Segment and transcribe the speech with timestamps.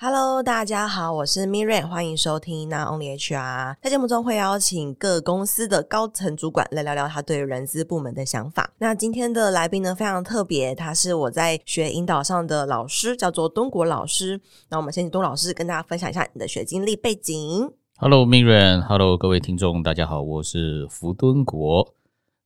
[0.00, 3.74] Hello，大家好，我是 Miriam，欢迎收听《n Only HR》。
[3.82, 8.72] 在节目中会邀请各公司的高层主管来聊聊他对人资部门的想法。
[8.78, 14.40] 那今天的来宾呢，非常特别，他是我在学引导上的老师，叫做敦国老师。
[14.68, 17.68] 那我们先请敦老师跟大家分享一下你的学经历背景。
[17.96, 21.96] Hello，Miriam，Hello，各位听众，大家好，我是福敦国。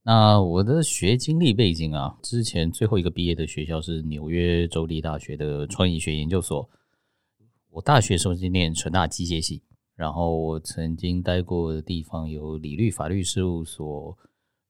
[0.05, 6.67] 那我的学经历背景啊，之前最后一个毕业的学校是纽约州立大学的创意学研究所。
[7.73, 9.63] 我大学时候是念成大机械系，
[9.97, 14.15] 然后我曾经待过的地方有理律法律事务所，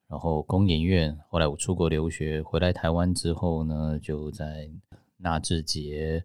[0.08, 1.18] 然后工研院。
[1.28, 4.70] 后来我出国留学，回来台湾之后呢，就在
[5.16, 6.24] 纳智捷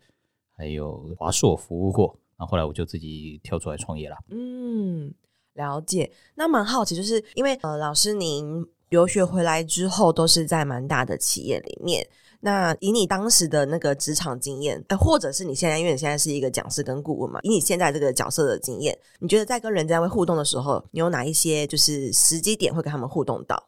[0.55, 2.15] 还有华硕服务过。
[2.37, 4.15] 然后后来我就自己跳出来创业了。
[4.29, 5.11] 嗯，
[5.53, 6.11] 了解。
[6.35, 12.07] 那蛮好奇，就是因为呃，老师您留学回来之后都是在蛮大的企业里面。
[12.47, 23.61] 那以你当时的那个职场经验，呃，或者是你现在，因为你现在是一个讲师跟顾问嘛，以你现在这个角色的经验，你觉得在跟人家会互动的时候，你有哪一些就是时机点会跟他们互动到？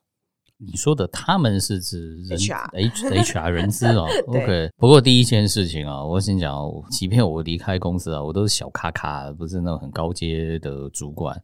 [0.57, 4.69] 你说的他们是指人 HR H HR 人资啊？OK。
[4.77, 6.57] 不过第一件事情啊，我先讲，
[6.89, 11.35] 即便我离开公司啊，我都是小咖咖，不是那种很高阶的主管。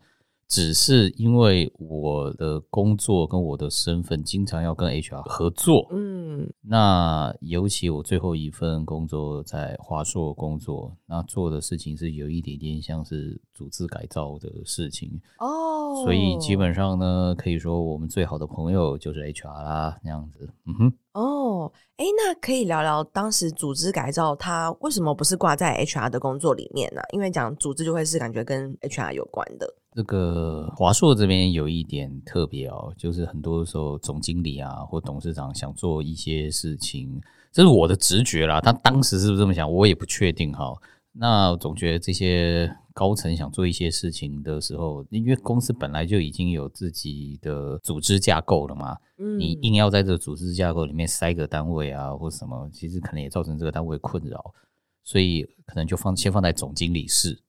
[0.47, 5.87] 只是因为我的工作跟我的身份，经常要跟 HR 合作。
[5.91, 16.03] 嗯，那尤其我最后一份工作在华硕工作，那做的事情是有一点点像是组织改造的事情哦。
[16.03, 20.49] 所以基本上呢，可以说我们最好的朋友就是 HR 啦，那样子。
[20.65, 20.93] 嗯哼。
[21.13, 27.01] 哦，哎，那可以聊聊当时组织改造，它为什么不是挂在 HR 的工作里面呢？
[27.13, 29.73] 因为讲组织就会是感觉跟 HR 有关的。
[29.95, 38.59] 这个华硕这边有一点特别哦，就是很多时候总经理啊或董事长想做一些事情，这是我的直觉啦。
[38.59, 40.75] 他当时是不是这么想，我也不确定哈。
[41.13, 54.53] 那总觉得这些高层想做一些事情的时候，因为公司本来就已经有自己的组织架构了嘛，嗯，你硬要在这个组织架构里面塞个单位啊或什么，其实可能也造成这个单位困扰，
[55.05, 57.39] 所以可能就放先放在总经理室。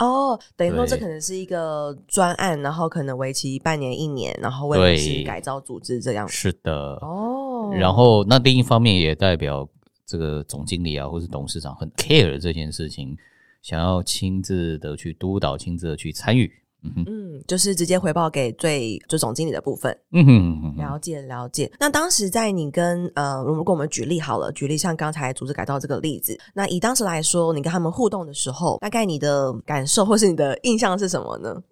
[0.00, 6.26] 哦，等于说这可能是一个专案，然后可能为期半年、一年，然后为了是改造组织这样。
[6.26, 6.72] 是的，
[7.02, 7.70] 哦。
[7.72, 9.68] 然后那另一方面也代表
[10.06, 13.16] 这个总经理啊，或是董事长很 care 这件事情，
[13.62, 16.50] 想要亲自的去督导、亲自的去参与。
[16.82, 19.96] 嗯嗯，就是直接回报给最就总经理的部分。
[20.12, 21.70] 嗯哼，了解了解。
[21.78, 31.62] 那当时在你跟呃，如果我们举例好了，举例像刚才组织改造这个例子，那以当时来说，你跟他们互动的时候，大概你的感受或是你的印象是什么呢？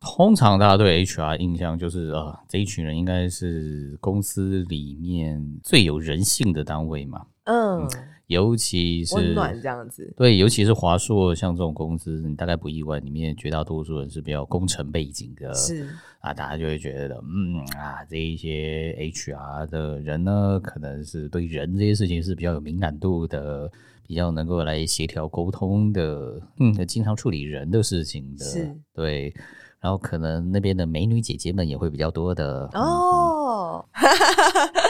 [0.00, 7.26] 通常大家对 HR 印象就是啊、呃，这一群人应该是公司里面最有人性的单位嘛。
[7.44, 7.82] 嗯。
[7.82, 7.88] 嗯
[8.26, 15.88] 尤其是温暖这样子，对，尤其是华硕像这种公司，你大概不意外，里面绝大多数人是比较工程背景的，是
[16.18, 23.70] 啊，大家就会觉得，嗯啊，这一些 HR 的人呢，可能是对人这些事情是比较有敏感度的，
[24.04, 29.32] 比较能够来协调沟通的，嗯，经常处理人的事情的，是，对，
[29.78, 34.82] 然后可能那边的美女姐姐们也会比较多的哦， 哈哈哈哈哈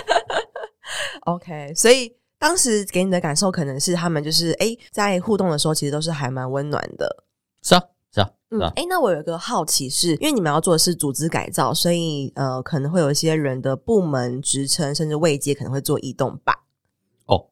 [1.26, 2.10] ，OK，所以。
[2.38, 7.24] 当时给你的感受可能是他们就是哎、欸，在互动的时候其实都是还蛮温暖的。
[7.62, 7.82] 是啊，
[8.12, 16.64] 是啊，嗯，哎、欸，那我有一个好奇是，因为你们要做的是组织改造，所以呃，可能会有一些人的部门职称甚至位阶可能会做移动吧？
[17.26, 17.46] 哦，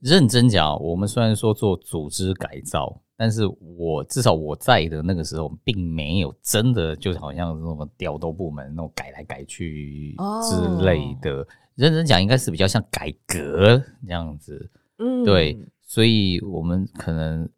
[0.00, 3.42] 认真讲，我们虽然说做组织改造，但是
[3.76, 11.46] 我至少我在的那个时候，并没有真的就好像是那种调动部门那种改来改去之类的。
[11.70, 17.48] 哦认真讲，应该是比较像改革这样子，嗯，对，所以我们可能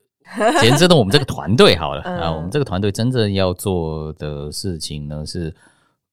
[0.60, 5.54] 简直的我们这个团队好了 啊，我们这个团队真正要做的事情呢，是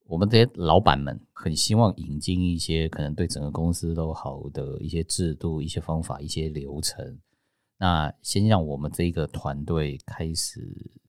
[0.07, 7.19] 我们这些老板们很希望引进一些可能对整个公司都好的一些制度、一些方法、一些流程。
[7.77, 10.59] 那先让我们这个团队开始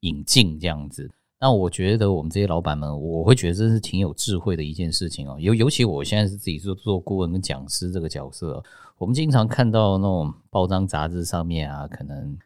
[0.01, 1.11] 引进这样子。
[1.41, 5.37] 那我觉得我们这些老板们，我会觉得这是挺有智慧的一件事情哦。
[5.41, 8.63] 尤尤其我现在是自己做做顾问跟讲师这个角色，
[8.99, 12.37] 我们经常看到那种报章杂志上面啊，可能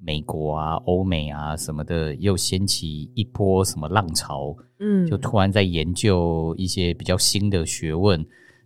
[0.00, 8.24] 美国啊、欧美啊什么的，又掀起一波什么浪潮，嗯，就突然在研究一些比较新的学问，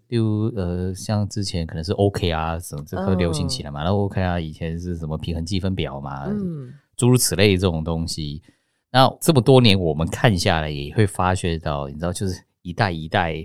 [0.08, 8.42] 例如呃，像之前可能是 OK 啊什么这个流行起来嘛，那 OK 啊以前是什么平衡计分表嘛，嗯，诸如此类这种东西。
[8.92, 13.42] 那这么多年，我们看下来也会发觉到，你知道，就是一代一代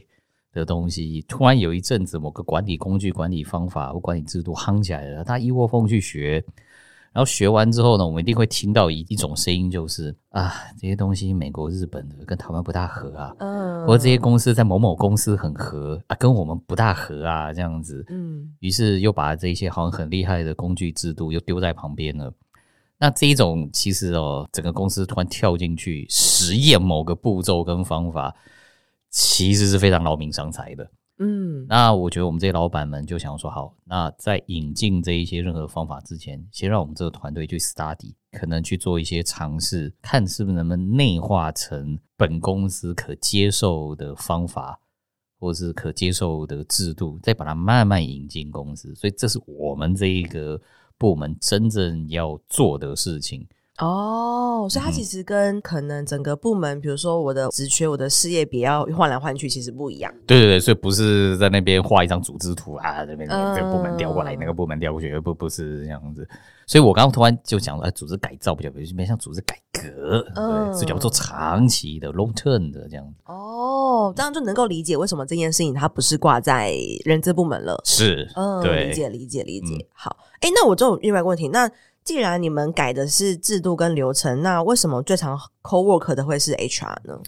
[0.51, 6.43] 的东西，突然有一阵子某个管理工具、管理方法或管理制度夯起来了，大家一窝蜂去学，
[7.13, 22.31] 然然后学完之后呢，我们一定会听到一一种声音，就是啊，这些东西美国、日本的跟台湾不大合啊，嗯，或者这些公司在某某公司很合啊，跟我们不大合啊，这样子，嗯，于是又把这些好像很厉害的工具制度又丢在旁边了。
[22.99, 28.35] 那这一种其实哦，整个公司突然跳进去实验某个步骤跟方法，
[29.09, 30.89] 其实是非常劳民伤财的。
[31.19, 44.79] 嗯，那我觉得我们这些老板们就想说，好，那在引进这一些任何方法之前，先让我们这个团队去 study，可能去做一些尝试，看是不是能不能内化成本公司可接受的方法，
[45.39, 48.93] 或是可接受的制度，再把它慢慢引进公司。
[48.93, 50.61] 所以这是我们这一个
[50.97, 53.47] 部门真正要做的事情。
[53.79, 60.11] 哦，所以它其实跟可能整个部门，嗯、比如说我的职缺、我的事业比要换来换去，其实不一样。
[60.25, 66.27] 对对对，所以不是在那边画一张组织图啊，这边这个部门调过来，那个部门调过去，不不是这样子。
[66.67, 73.15] 所以我刚刚突然就讲了，哎，组织改造比较，比较像组织改革，嗯，是叫做长期的 long term 的这样子。
[73.25, 76.75] 哦，这样就能够理解为什么这件事情它不是挂在
[77.05, 77.81] 人资部门了。
[77.83, 79.75] 是，嗯，对，理解理解理解。
[79.75, 81.67] 嗯、好，哎，那我就有另外一个问题，那。
[82.03, 87.19] 既然你们改的是制度跟流程，那为什么最常 co-work 的会是 HR 呢？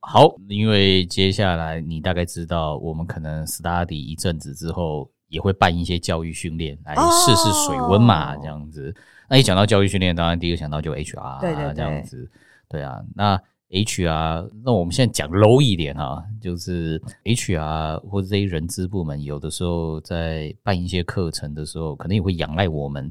[0.00, 8.94] 好，因为接下来你大概知道，我们可能 study 一阵子之后，也会办一些教育训练来试试水温嘛，这样子。
[9.28, 12.30] 那一讲到教育训练，当然第一个想到就 HR，对对对，这样子。
[12.68, 13.36] 对啊，那
[13.70, 23.10] HR，那我们现在讲 low 一点啊，就是 HR 或者这些人资部门，有的时候在办一些课程的时候，可能也会仰赖我们。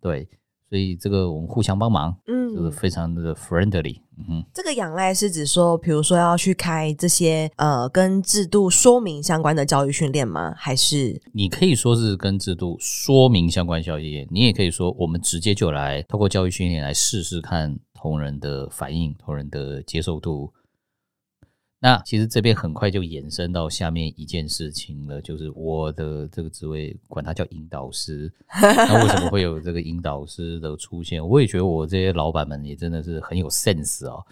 [0.00, 0.28] 对，
[0.68, 4.00] 所以这个我们互相帮忙，嗯，就是非常的 friendly。
[4.16, 10.54] 嗯哼，这个仰赖是指说，比如说要去开这些呃跟制度说明相关的教育训练吗？
[10.56, 20.52] 还是你可以说是跟制度说明相关教育训练，你也可以说我们直接就来透过教育训练来试试看同人的反应、同人的接受度。
[21.84, 28.32] 那其实这边很快就延伸到下面一件事情了，就是我的这个职位，管它叫引导师。
[28.48, 31.22] 那为什么会有这个引导师的出现？
[31.28, 34.24] 我也觉得我这些老板们也真的是很有 sense 哦，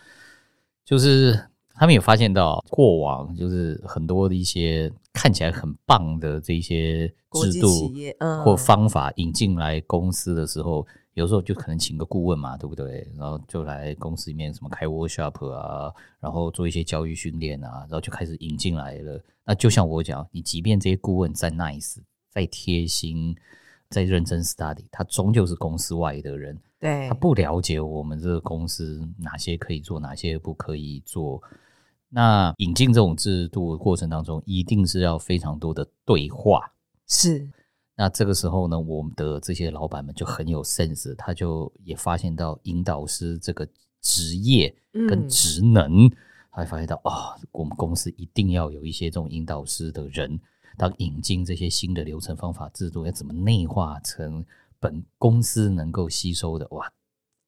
[0.83, 1.39] 就是
[1.75, 7.93] 他们有发现到过往就是很多的一些看起来很棒的这些制度
[8.43, 10.87] 或方法引进来公司的时候。
[11.15, 13.07] 有时候就可能请个顾问嘛，对不对？
[13.17, 19.23] 然后就来公司里面什么开 workshop 啊，然后做一些教育训练啊，然后就开始引进来了。
[19.45, 21.99] 那就像我讲，你即便这些顾问再 nice、
[22.31, 23.37] 再贴心、
[23.91, 31.43] 再认真 study，他终究是公司外的人，对，他不了解我们这个公司哪些可以做，哪些不可以做。
[32.09, 36.73] 那引进这种制度的过程当中，一定是要非常多的对话，
[37.07, 37.49] 是。
[38.03, 43.65] 那这个时候呢，我们的这些老板们就很有 sense，他就也发现到引导师这个
[44.01, 44.75] 职业
[45.09, 46.11] 跟职能，嗯、
[46.51, 50.41] 他会发现到啊、哦，我们公司一定要有一些这种引导师的人，
[50.77, 54.45] 当引进这些新的流程方法制度，要怎么内化成
[54.81, 56.93] 本公司能够吸收的，哇，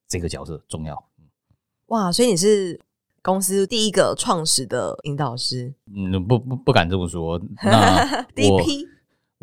[0.07, 1.09] 这个角色重要。
[1.87, 2.79] 哇，所以你是
[3.21, 5.73] 公司第一个创始的引导师？
[5.93, 7.37] 嗯，不不不敢这么说。
[7.61, 8.87] 那 第一批。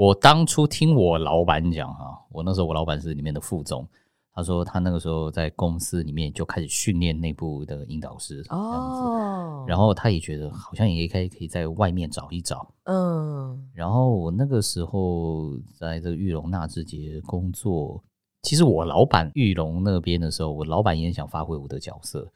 [0.02, 3.86] 我当初听我老板讲哈，我那时候我老板是里面的副总，
[4.34, 18.02] 他说他那个时候在公司里面就开始训练内部的引导师哦，然后他也觉得好像也可以可以在外面找一找，嗯，然后我那个时候在这个玉龙纳智捷工作，
[18.42, 22.28] 其实我老板玉龙那边的时候，我老板也想发挥我的角色，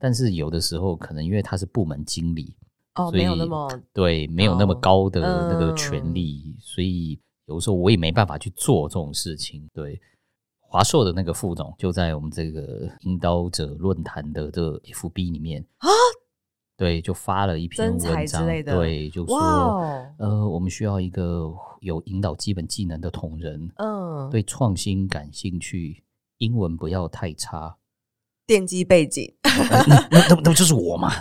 [0.00, 2.56] 但是有的时候可能因为他是部门经理。
[2.94, 9.68] 哦，没有那么对，没有那么高的那个权利，哦嗯、所以有时候我也没办法去做这种事情。
[9.74, 10.00] 对，
[10.60, 15.88] 华硕的那个副总就在我们这个引导者论坛的这个 FB 里面啊，
[16.76, 26.04] 对，就发了一篇文章对，就说哇呃，我们需要一个有引导基本技能的同仁，嗯，对创新感兴趣，
[26.38, 27.76] 英文不要太差。
[28.46, 31.10] 电机背景， 那那那不就是我嘛？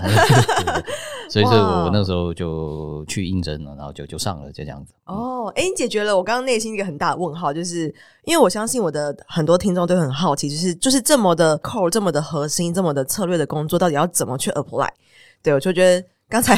[1.30, 4.94] 所以，是我那时候就去应征了，然后就就上了，就这样子。
[5.06, 14.89] 哦，哎、欸，你解决了我刚刚内心一个很大的问号，就是因为我相信我的很多听众都很好奇，就是就是这么的 core，这么的核心，这么的策略的工作，到底要怎么去 apply？
[15.42, 16.08] 对，我就觉得。
[16.34, 16.58] 刚才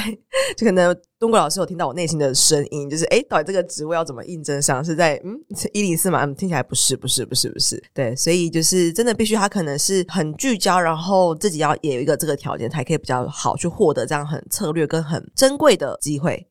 [0.55, 4.81] 就可能东国老师有听到我内心的声音，就是哎，到底这个职位要怎么应征上？
[4.81, 5.37] 是在嗯
[5.73, 6.25] 一零四吗？
[6.27, 7.83] 听起来不是，不是，不是，不是。
[7.93, 16.47] 对，所以就是真的必须他可能是很聚焦，然后自己要也有一个这个条件，才可以比较好去获得这样很策略跟很珍贵的机会。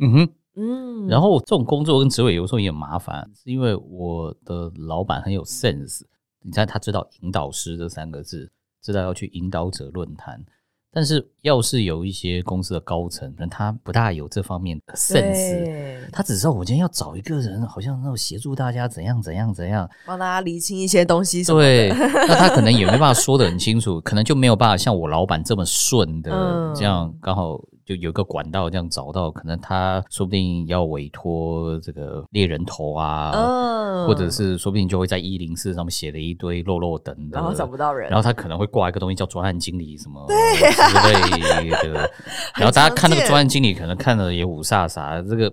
[0.00, 1.08] 嗯哼，嗯。
[1.08, 6.02] 然后这种工作跟职位有时候也很麻烦，是因为我的老板很有 sense。
[6.42, 10.44] 你猜他知道“引导师”这三个字，知道要去引导者论坛。
[10.90, 21.44] 但是，要是有一些公司的高层，可能他不大有这方面的 sense，他只知道我今天要找一个人，好像那种协助大家怎样怎样怎样，帮大家理清一些东西。
[21.44, 21.90] 对，
[22.26, 27.60] 那他可能也没办法说得很清楚，可能就没有办法像我老板这么顺的这样刚好。
[27.88, 42.10] 就有个管道这样找到，可能他说不定要委托这个猎人头啊，嗯、或者是说不定就会在一零四上面写了一堆落落等的，然后找不到人，然后他可能会挂一个东西叫专案经理什么之类的，
[42.56, 45.50] 然后大家看那个专案经理可能看了也五煞啥，这个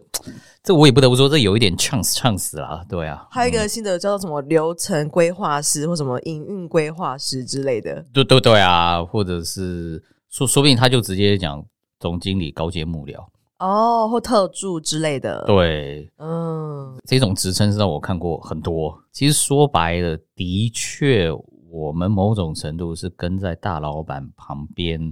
[0.62, 11.64] 这我也不得不说，这有一点 chance chance 啦，对啊，还有一个新的叫做什么流程规划师或什么营运规划师之类的，对对对啊，或者是说说不定他就直接讲。
[12.06, 13.26] 总经理、高阶幕僚
[13.58, 15.44] 哦，或特助之类的。
[15.48, 18.96] 对，嗯，这种职称是让我看过很多。
[19.12, 21.32] 其实说白了，的确，
[21.72, 25.12] 我们某种程度是跟在大老板旁边，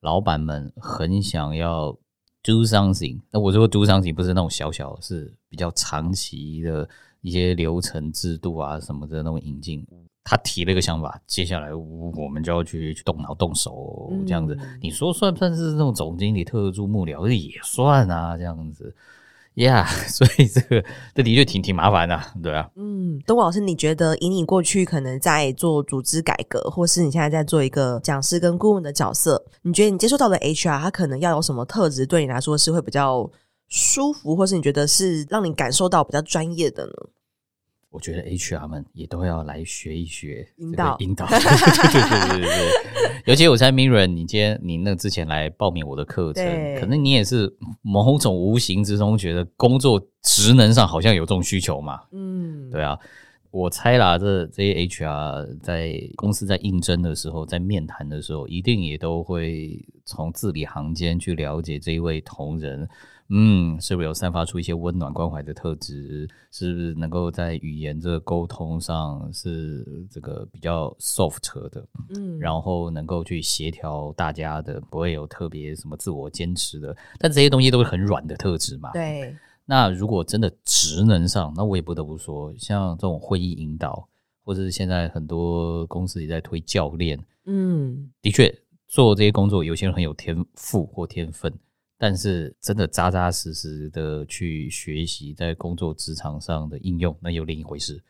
[0.00, 1.92] 老板们很想要
[2.42, 3.20] do something。
[3.30, 6.88] 那我说 do something 不是那种小小，是比较长期的
[7.20, 9.86] 一些流程制度啊什么的那种引进。
[10.24, 14.56] 他提了一个想法，接下来我们就要去去动脑动手这样子。
[14.58, 17.28] 嗯、你说算不算是那种总经理、特助、幕僚？
[17.28, 18.92] 也算啊，这样子
[19.54, 19.84] 呀。
[19.84, 22.68] Yeah, 所以这个这的确挺挺麻烦的，对啊。
[22.74, 33.30] 嗯，东老师，你觉得以你过去可能在做组织改革，或是你现在在做一个讲师跟顾问的角色，你觉得你接触到的 HR，他可能要有什么特质，对你来说是会比较
[33.68, 36.92] 舒服，或是你觉得是让你感受到比较专业的呢？
[37.94, 43.22] 我觉得 HR 们也都要来学一学引导引导， 对对对对对。
[43.24, 46.44] 尤其我在 Mirren，你今天你那之前来报名我的课程，
[46.80, 47.48] 可能你也是
[47.82, 52.00] 某种无形之中觉得工作职能上好像有这种需求嘛。
[52.10, 52.98] 嗯，对啊，
[53.54, 62.88] 我猜啦，这这些 HR 在公司在应征的时候，在面谈的时候，一定也都会从字里行间去了解这一位同仁。
[63.28, 66.28] 嗯，是不是有散发出一些温暖关怀的特质？
[66.50, 71.86] 是不是能够在语言这个沟通上是这个比较 soft 的？
[72.16, 76.94] 嗯，然后能够去协调大家的，不会有特别什么自我坚持的。
[77.20, 78.90] 但这些东西都是很软的特质嘛。
[78.92, 79.32] 对。
[79.66, 84.08] 那如果真的职能上，那我也不得不说，像这种会议引导，
[84.44, 87.18] 或者是现在很多公司也在推教练。
[87.46, 88.54] 嗯，的确
[88.88, 91.52] 做这些工作，有些人很有天赋或天分。
[91.96, 98.02] 但是真的扎扎实实的去学习在工作职场上的应用，那又另一回事。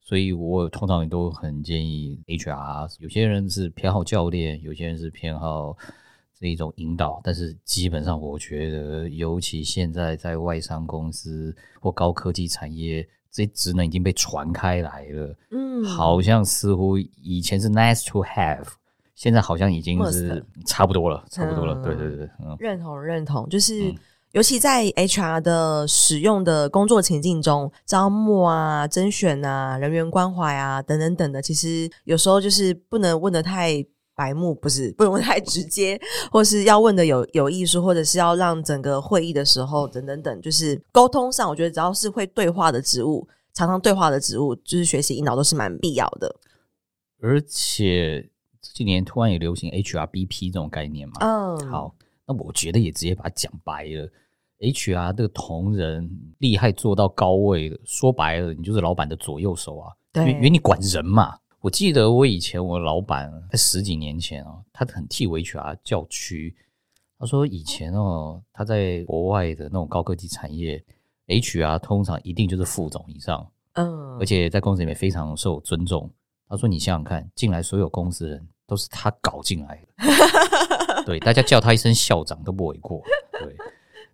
[0.00, 5.76] 所以我通常也都很建议 HR，有些人是偏好教练，有些人是偏好
[6.38, 7.20] 这一种引导。
[7.24, 15.36] 但是基本上，我觉得，尤其现在在外商公司或高科技产业，这些职能已经被传开来了。
[15.50, 18.66] 嗯，好像似乎以前是 nice to have。
[19.14, 21.76] 现在好像已经是差不多了，差不多了。
[21.84, 23.94] 对对对，嗯，认同认同，就是、嗯、
[24.32, 46.36] 尤其在 HR 的使用的工作情境中，招募啊、甄选啊、人员关怀啊等等等的，其实有时候就是不能问的太白目，不是不用 太直接，或是要问的有有艺术，或者是要让整个会议的时候等等等，就是沟通上，我觉得只要是会对话的职务，常常对话的职务，就是学习引导都是蛮必要的，
[47.20, 48.30] 而且。
[48.66, 51.16] 这几年突然也流行 HRBP 这种概念嘛？
[51.20, 51.94] 嗯，好，
[52.26, 54.08] 那我觉得也直接把它讲白了
[54.58, 59.92] ，HR 这个同仁厉害做到高位了，说白了，你就是老板的左右手啊。
[60.10, 61.36] 对，因为你管人嘛。
[61.64, 66.54] 我记得我以前我老板在十几年前哦，他很替 HR 叫屈。
[67.18, 70.84] 他说以前哦，他在国外的那种高科技产业
[71.26, 76.10] ，HR 通常一定就是副总以上，嗯，而且在公司里面非常受尊重。
[76.50, 78.46] 他说你想想看，进来所有公司人。
[78.66, 83.02] 都是他搞进来的， 对，大家叫他一声校长都不为过。
[83.32, 83.54] 对，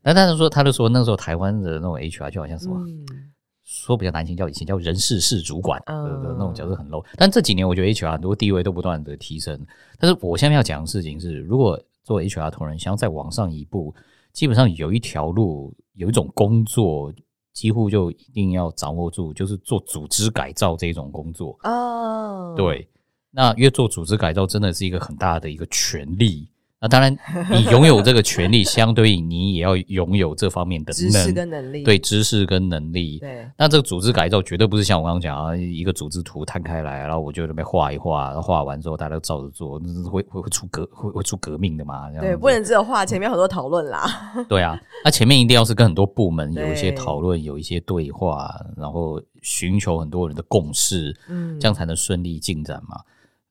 [0.02, 3.30] 那他就说，他就说，那时候台湾的那种 HR 就好像什么，嗯、
[3.73, 7.05] 说比较难听，叫以前叫人事室主管的、嗯、那种角色很 low。
[7.17, 9.65] 但这几年我觉得 HR 很多地位都不断的提升。
[9.97, 13.95] 但是我现在要讲的事情是，如果做 HR 同仁想要再往上一步，
[14.33, 17.15] 基本上有一条路，有一种工作
[17.53, 21.57] 几乎就一定要掌握住，就是做组织改造这种工作。
[21.62, 22.89] 哦，对。
[23.31, 26.49] 那因为做组织改造真的是一个很大的一个权力，
[26.83, 27.15] 那当然，
[27.51, 31.83] 你拥有这个权利，相对于你也要拥有这方面的知识跟能力。
[31.83, 33.19] 对，知识跟能力。
[33.19, 39.79] 对，那这个组织改造绝对不是像我刚刚讲啊，一个组织图摊开来，然后我就准备画一画，然后画完之后大家都照着做，
[40.11, 42.11] 会会会出革会会出革命的嘛？
[42.19, 44.33] 对，不能只有画，前面很多讨论啦。
[44.49, 52.99] 对啊，那前面一定要是跟很多部门有一些讨论，有一些对话，然后寻求很多人的共识，嗯，这样才能顺利进展嘛。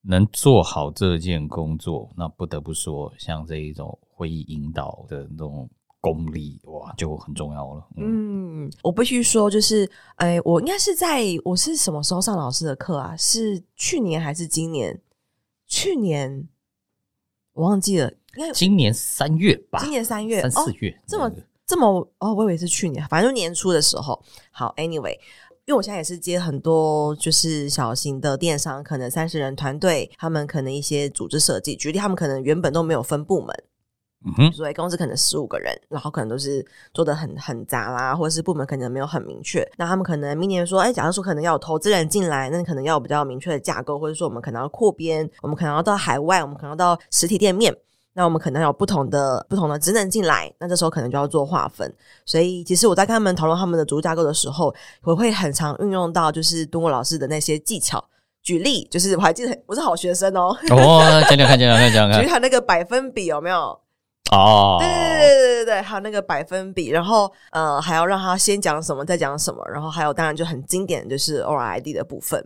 [0.02, 7.86] 能做好这件工作，那不得不说，像这一种会议引导的那种功力，哇，就很重要了。
[7.98, 13.16] 嗯，嗯我必须说，就是，哎，我应该是在我是什么时候上老师的课啊？
[13.18, 15.00] 是去年还是今年？
[15.68, 16.48] 去年
[17.54, 19.80] 我忘记了，应该今年三月吧？
[19.82, 21.32] 今年三月，三四月，哦、这么
[21.68, 24.24] 这么哦，我以为是去年，反正就年初的时候。
[24.52, 25.18] 好，Anyway。
[25.70, 33.56] 因为我现在也是接很多，就是小型的电商，可能三十人团队，他们可能一些组织设计，举例，他们可能原本都没有分部门，
[34.26, 47.72] 嗯哼，所以公司可能十五个人，然后可能都是做的很很杂啦，或者是部门可能没有很明确，那他们可能明年说，哎，假如说可能要有投资人进来，那可能要有比较明确的架构，或者说我们可能要扩编，我们可能要到海外，我们可能要到实体店面。
[48.14, 51.94] 那我们可能有不同的不同的职能进来，那这时候可能就要做划分。
[52.26, 54.74] 所以其实我在跟他们讨论他们的组织架构的时候，
[55.04, 58.04] 我会很常运用到就是敦国老师的那些技巧。
[58.42, 60.56] 举例，就是我还记得我是好学生哦。
[60.72, 62.20] 哦，讲讲看，讲讲看，讲讲看。
[62.20, 63.80] 举例他那个百分比有没有？
[64.32, 72.44] 哦，对对对对对对对，还有那个百分比，然后呃还要让他先讲什么，再讲什么，然后还有当然就很经典就是 ORID 的部分。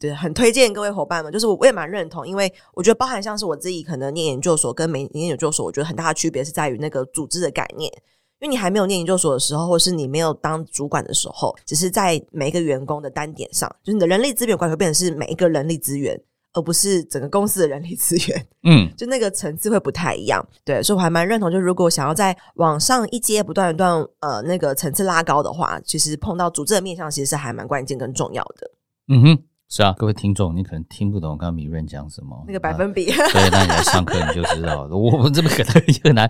[0.00, 7.92] 对，很推荐各位伙伴们，就是我我也蛮认同，因为我觉得包含像是我自己可能念研究所跟没念研究所，我觉得很大的区别是在于那个组织的概念。
[8.40, 16.18] 因为你还没有念研究所的时候，或是你没有当主管的时候，只是在每一个员工的单点上，就是你的人力资源管理会变成是每一个人力资源，
[16.54, 18.46] 而不是整个公司的人力资源。
[18.62, 20.42] 嗯， 就那个层次会不太一样。
[20.64, 28.70] 对，所以我还蛮认同，就如果想要在往上一阶，不断不断呃那个层次拉高的话，其实碰到组织的面向，其实是还蛮关键跟重要的。
[29.08, 29.42] 嗯哼。
[29.72, 33.08] 是啊，各位听众，你可能听不懂刚刚米润讲什么，那个百分比。
[33.08, 34.88] 啊、对，那你来上课你就知道了。
[34.98, 36.28] 我们这么可能很难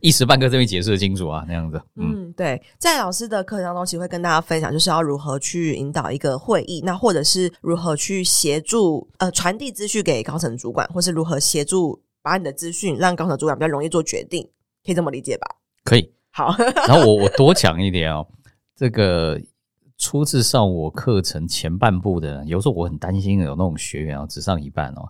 [0.00, 1.80] 一时半刻这边解释清楚啊，那样子。
[1.94, 14.42] 嗯，嗯对，在老师的课程当中，其实会跟大家分享，就是要如何去引导一个会议，那或者是如何去协助呃传递资讯给高层主管，或是如何协助把你的资讯让高层主管比较容易做决定，
[14.84, 15.46] 可以这么理解吧？
[15.84, 16.12] 可以。
[16.32, 16.52] 好，
[16.88, 18.26] 然后我我多讲一点哦，
[18.74, 19.40] 这个。
[20.02, 25.08] 初次上我课程前半部的，有时候我很担心有那种学员啊，只上一半哦，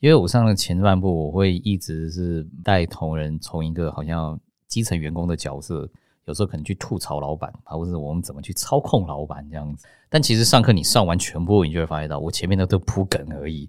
[0.00, 5.88] 因为我上了前半部，我会一直是带同仁从一个好像基层员工的角色，
[6.26, 9.86] 有时候可能去吐槽老板，或者我们怎么去操控老板这样子。
[10.10, 13.66] 但其实上课你上完全部，你就会发现到，我前面的都铺梗而已。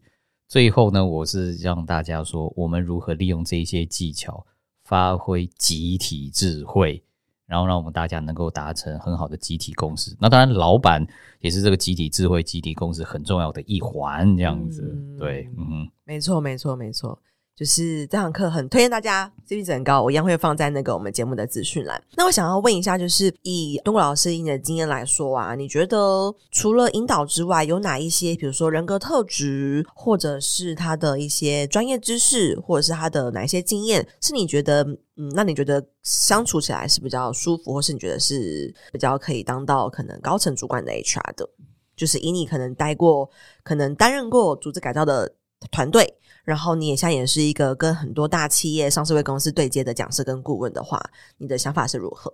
[0.50, 4.46] 最后呢，我是让大家说，我们如何利用这些技巧，
[4.84, 7.02] 发挥集体智慧。
[7.48, 10.16] 然后让我们大家能够达成很好的集体共识。
[10.20, 11.06] 那当然，老板
[11.40, 14.36] 也是这个集体智慧、集体共识很重要的一环。
[14.36, 17.20] 这样子，嗯、对，嗯，没错，没错，没错。
[17.56, 22.04] 就是这堂课很推荐大家，CP 值很高，我一样会放在那个我们节目的资讯栏。
[22.18, 34.84] 那我想要问一下，就是以东国老师以你的经验来说啊，你觉得除了引导之外，有哪一些，比如说人格特质，或者是他的一些专业知识，或者是他的哪一些经验，是你觉得，
[35.16, 41.50] 嗯，那你觉得相处起来是比较舒服，或是你觉得是比较可以当到可能高层主管的 HR 的？
[41.96, 43.30] 就是以你可能待过，
[43.64, 45.34] 可能担任过组织改造的
[45.72, 46.14] 团队。
[46.46, 51.02] 然后你也像也是一个跟很多大企业、上市会公司对接的讲师跟顾问的话，
[51.38, 52.32] 你的想法是如何？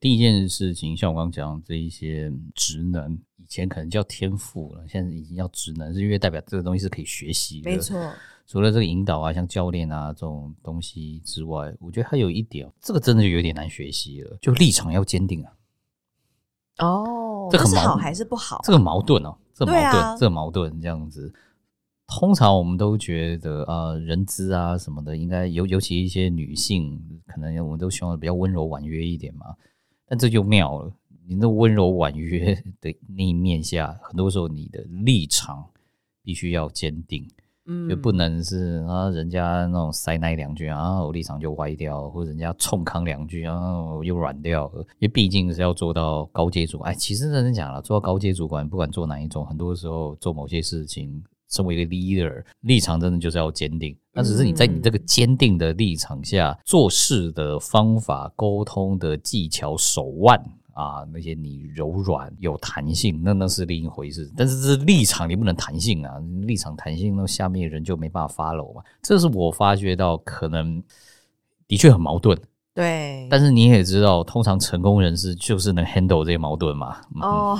[0.00, 7.70] 第一件事情，像我刚刚讲这一些职能，以前可能叫天赋了，现在已经叫职能，是因为代表这个东西是可以学习的。
[7.70, 8.12] 没错，
[8.46, 15.52] 除了这个引导啊，像教练啊这种东西之外，我觉得还有一点，这个真的就有点难学习了，就立场要坚定啊。
[16.78, 18.60] 哦，这个是好还是不好？
[18.64, 21.32] 这个矛盾哦，这个矛盾，啊、这个矛盾这样子。
[22.18, 29.46] 通常我们都觉得啊，人资啊什么的，应该尤尤其一些女性，可能我们都希望比较温柔婉约一点嘛。
[30.06, 30.92] 但这就妙了，
[31.28, 35.64] 你那温柔婉约的那一面下，很多时候你的立场
[36.24, 37.24] 必须要坚定，
[37.66, 44.80] 嗯，就不能是啊，人家那种塞奶两句啊，我立场就歪掉，或者人家冲康两句啊，我又软掉了。
[44.98, 51.22] 因为毕竟是要做到高阶主管，哎，其实认真讲了，做到高阶主管，不管做哪一种，很多时候做某些事情。
[51.50, 53.96] 身为一个 leader，立场真的就是要坚定。
[54.12, 60.36] 那只是你在你这个坚定的立场下，做事的方法、沟通的技巧、手腕
[60.72, 64.30] 啊，那些你柔软有弹性，那那是另一回事。
[64.36, 68.82] 但是这是立场，你不能弹性啊，立场弹性，那下面人就没办法 follow 嘛。
[69.02, 70.82] 这是我发觉到可能
[71.66, 72.36] 的确很矛盾。
[72.80, 76.96] 对，但是你也知道，通常成功人士就是能 handle 这些矛盾嘛。
[77.20, 77.54] 哦，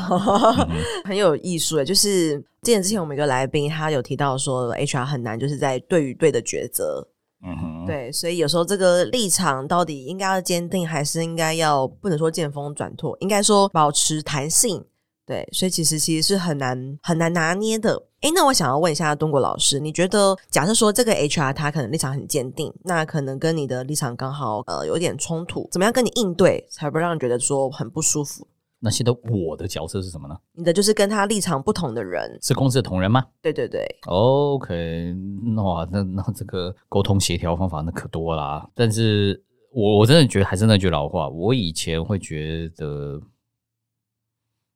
[1.05, 7.07] 很有艺术诶，就是之前之前我们一个来宾他有提到说，HR 很难就是在对与对的抉择。
[7.43, 14.83] 嗯哼，对，所以有时候这个立场到底应该要坚定，还是应该要不能说见风转舵，应该说保持弹性。
[15.31, 18.03] 对，所以其实其实是很难很难拿捏的。
[18.23, 28.45] 诶，那我想要问一下东国老师，你觉得假设说这个 HR 他可能立场很坚定，那可能跟你的立场刚好呃有点冲突，怎么样跟你应对，才不让人觉得说很不舒服？
[28.81, 30.37] 那现在我的角色是什么呢？
[30.55, 33.25] 你的就是跟他立场不同的人，是公司的同仁吗？
[33.41, 33.87] 对对对。
[34.07, 35.15] OK，
[35.57, 38.69] 哇，那那这个沟通协调方法那可多啦。
[38.75, 39.41] 但是
[39.73, 43.21] 我我真的觉得还是那句老话，我以前会觉得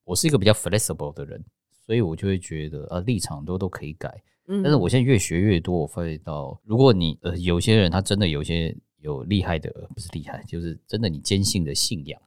[0.05, 1.43] 我是一个比较 flexible 的人，
[1.85, 4.23] 所以我就会觉得啊立场都都可以改。
[4.47, 12.21] 嗯，但是我现在越学越多，我发现到如果你呃有些人他真的有些有厉害的，不是厉害，就是真的你坚信的信仰。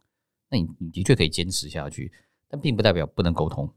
[0.50, 2.12] 那你你的确可以坚持下去，
[2.50, 3.70] 但并不代表不能沟通。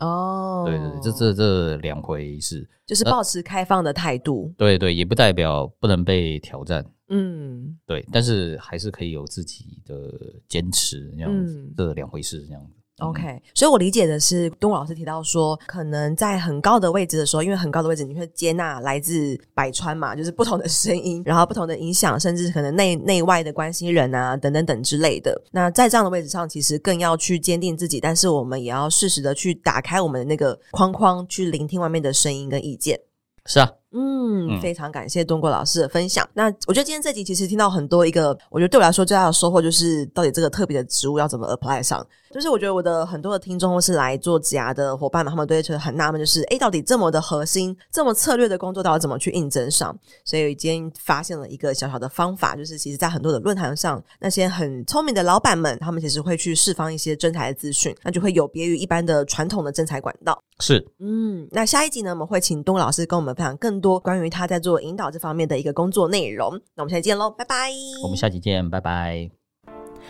[0.00, 4.54] 哦，对对对，这这这两回事，就是保持开放的态度。
[4.56, 6.84] 对对，也不代表不能被挑战。
[7.08, 10.12] 嗯，对，但是还是可以有自己的
[10.48, 12.77] 坚持，这样子，这两回事，这样子。
[12.98, 25.40] OK，所以我理解的是，东武老师提到说，可能在很高的位置的时候，因为很高的位置，你会接纳来自百川嘛，就是不同的声音，然后不同的影响，甚至可能内内外的关系人啊，等等等之类的。
[25.52, 32.98] 那在这样的位置上，其实更要去坚定自己，但是我们也要适时的去打开我们的那个框框，去聆听外面的声音跟意见。
[33.46, 33.77] 是啊。
[33.92, 36.24] 嗯，非常感谢东国老师的分享。
[36.26, 42.06] 嗯、那我觉得今天这集其实听到很多一个，我觉得对我来说最大的收获就是，到底这个特别的职务要怎么 apply 上。
[42.30, 49.98] 就是我觉得我的很多的听众或是来做职涯的伙伴们，他们都会觉得很纳闷，就是哎，到底这么的核心、这么策略的工作，到底怎么去应征上？
[50.26, 60.38] 所以今天发现了一个小小的方法，就是其实在很多的论坛上，那些很聪明的老板们，他们其实会去释放一些征才的资讯，那就会有别于一般的传统的征才管道。
[60.60, 67.70] 是，嗯，那下一集呢，我们会请东国老师跟我们分享更多关于他在做引导这方面的一个工作内容，那我们下期见喽，拜拜。
[68.02, 69.37] 我们下期见，拜拜。